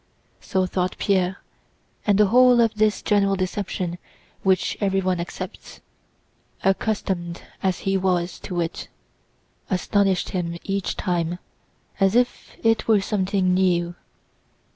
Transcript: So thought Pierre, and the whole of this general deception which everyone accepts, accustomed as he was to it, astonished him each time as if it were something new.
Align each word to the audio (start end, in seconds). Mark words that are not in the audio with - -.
So 0.39 0.65
thought 0.65 0.97
Pierre, 0.97 1.37
and 2.07 2.17
the 2.17 2.25
whole 2.33 2.59
of 2.59 2.73
this 2.73 3.03
general 3.03 3.35
deception 3.35 3.99
which 4.41 4.75
everyone 4.81 5.19
accepts, 5.19 5.79
accustomed 6.63 7.43
as 7.61 7.81
he 7.81 7.97
was 7.97 8.39
to 8.39 8.61
it, 8.61 8.87
astonished 9.69 10.29
him 10.29 10.57
each 10.63 10.97
time 10.97 11.37
as 11.99 12.15
if 12.15 12.57
it 12.63 12.87
were 12.87 12.99
something 13.01 13.53
new. 13.53 13.93